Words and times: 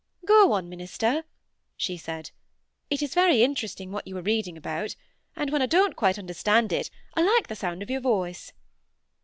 "Go 0.25 0.53
on, 0.53 0.67
minister," 0.67 1.25
she 1.77 1.95
said; 1.95 2.31
"it 2.89 3.03
is 3.03 3.13
very 3.13 3.43
interesting 3.43 3.91
what 3.91 4.07
you 4.07 4.17
are 4.17 4.23
reading 4.23 4.57
about, 4.57 4.95
and 5.35 5.51
when 5.51 5.61
I 5.61 5.67
don't 5.67 5.95
quite 5.95 6.17
understand 6.17 6.73
it, 6.73 6.89
I 7.13 7.21
like 7.21 7.47
the 7.49 7.55
sound 7.55 7.83
of 7.83 7.89
your 7.91 8.01
voice." 8.01 8.51